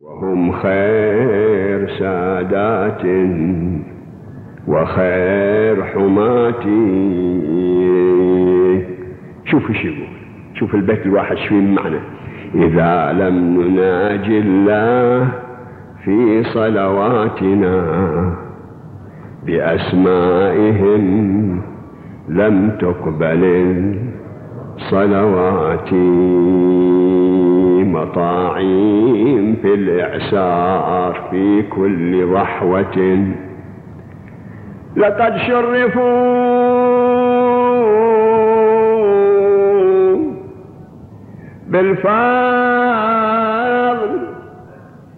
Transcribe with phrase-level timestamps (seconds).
[0.00, 3.02] وهم خير سادات
[4.68, 6.86] وخير حماتي
[9.44, 10.08] شوف إيش يقول.
[10.54, 11.98] شوف البيت الواحد شو معنى
[12.54, 15.28] إذا لم نناجي الله
[16.04, 17.84] في صلواتنا
[19.46, 21.02] بأسمائهم
[22.28, 23.44] لم تقبل
[24.76, 25.92] الصلوات
[27.96, 33.26] مطاعيم في الإعسار في كل ضحوة.
[34.96, 36.46] لقد شرفوا
[41.66, 42.06] بالفضل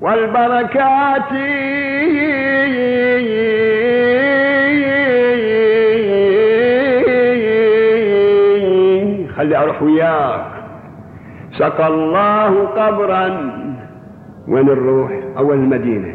[0.00, 1.32] والبركات.
[9.36, 10.57] خلي أروح وياك.
[11.52, 13.28] سقى الله قبرا
[14.48, 16.14] وين نروح أول المدينة.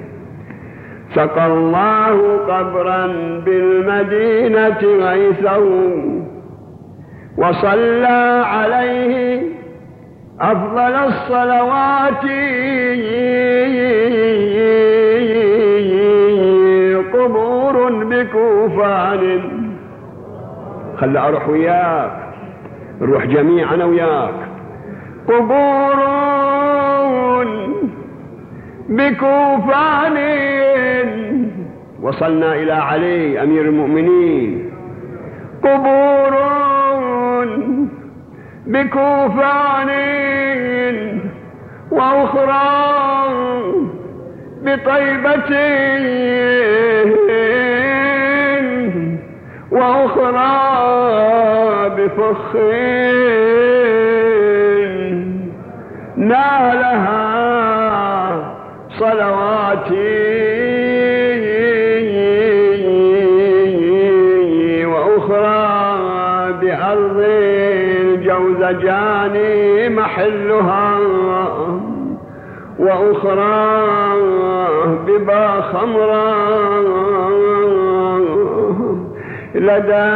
[1.16, 3.08] سقى الله قبرا
[3.46, 5.58] بالمدينة غيثا
[7.38, 9.42] وصلى عليه
[10.42, 12.24] أفضل الصلوات.
[17.14, 19.42] قبور بكوفان.
[20.98, 22.12] خلي أروح وياك
[23.02, 24.53] نروح جميعا وياك.
[25.28, 26.00] قبور
[28.90, 30.18] بكوفان
[32.02, 34.72] وصلنا إلى علي أمير المؤمنين.
[35.64, 36.34] قبور
[38.68, 39.90] بكوفان
[41.92, 42.94] وأخرى
[44.64, 45.52] بطيبة
[49.72, 50.54] وأخرى
[51.98, 52.56] بفخ
[56.28, 57.24] نالها
[59.00, 60.46] صلواتي
[64.86, 67.20] وأخرى بأرض
[68.04, 69.36] الجوزجان
[69.96, 70.98] محلها
[72.80, 73.74] وأخرى
[75.08, 76.34] ببا خمرا
[79.56, 80.10] لدى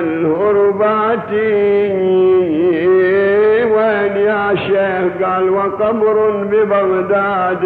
[0.00, 1.30] الهربات
[4.56, 7.64] وين يا شيخ قال وقبر ببغداد.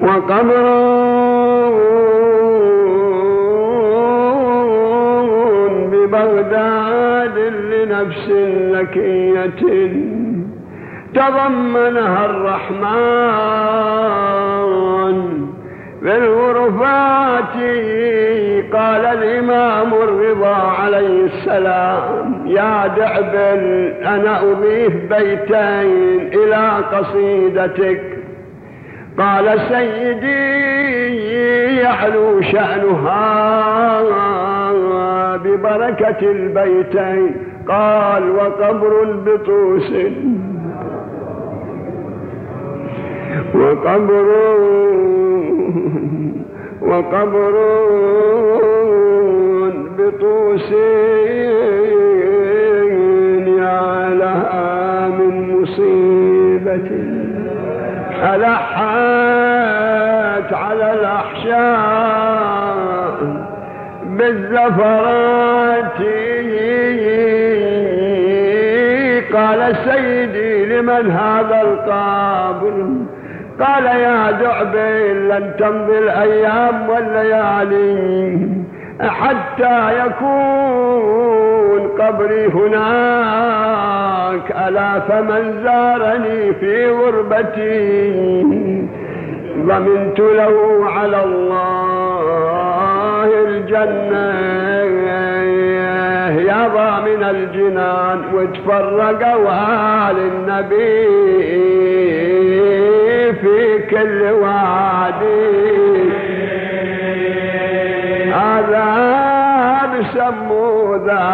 [0.00, 0.64] وقبر
[5.92, 8.28] ببغداد لنفس
[8.72, 9.62] لكية.
[11.14, 13.14] تضمنها الرحمن.
[16.04, 17.54] بالغرفات
[18.72, 28.02] قال الإمام الرضا عليه السلام يا دعبل أنا أضيف بيتين إلى قصيدتك.
[29.18, 30.64] قال سيدي
[31.76, 33.62] يعلو شأنها
[35.36, 37.36] ببركة البيتين.
[37.68, 39.92] قال وقبر البطوس
[43.54, 44.26] وقبر
[46.88, 47.54] وقبر
[49.98, 50.70] بطوس
[53.58, 56.88] يا لها من مصيبة.
[58.22, 58.84] ألحت
[60.52, 62.34] على الأحشاء
[64.06, 65.34] بالزفرات.
[69.34, 72.86] قال سيدي لمن هذا القبر
[73.60, 78.38] قال يا دعبل لن تمضي الأيام والليالي
[79.00, 84.54] حتى يكون قبري هناك.
[84.68, 88.42] ألا فمن زارني في غربتي
[89.58, 94.54] ضمنت له على الله الجنة.
[96.34, 99.50] يا ضامن الجنان وتفرقوا
[100.10, 101.73] آل النبي
[104.04, 106.10] في كل وادي
[108.32, 108.88] هذا
[109.92, 111.28] بسمو ذا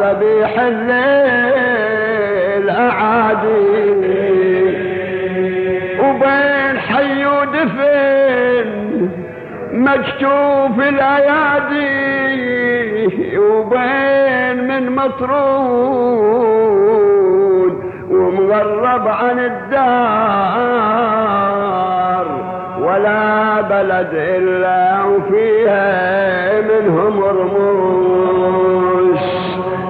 [0.00, 1.86] ذبيح الليل
[2.70, 3.90] أعادي.
[6.00, 8.68] وبين حي ودفن
[9.72, 12.10] مكتوف الأيادي.
[13.38, 16.50] وبين من مطرود
[18.50, 19.38] ومغرب عن
[20.60, 22.26] الدار
[22.80, 29.20] ولا بلد إلا وفيها منهم رموش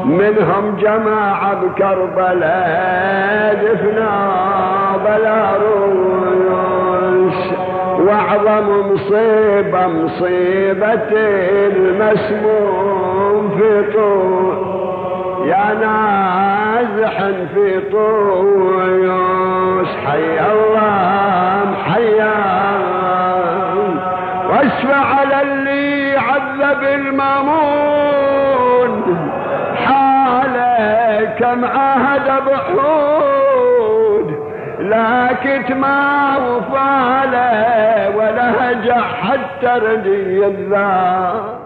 [0.05, 4.11] من منهم جماعة بكربلاء دفنا
[5.05, 7.35] بلا روس
[8.01, 11.11] وأعظم مصيبة مصيبة
[11.77, 14.90] المسموم في طول.
[15.45, 17.17] يا نازح
[17.55, 22.41] في طويوس حي الله حيا
[24.51, 28.11] واشفع على اللي عذب المامون.
[29.87, 34.29] حاله كم عهد بحود
[34.81, 41.60] لا كتما وفاله ولا هجع حتى ردي الذات.